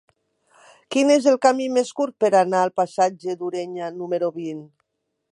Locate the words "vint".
4.39-4.65